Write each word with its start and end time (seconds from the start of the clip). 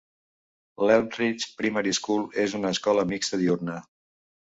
L'Elmridge 0.87 1.51
Primary 1.61 1.95
School 2.01 2.27
és 2.47 2.59
una 2.63 2.75
escola 2.79 3.09
mixta 3.15 3.45
diurna. 3.47 3.81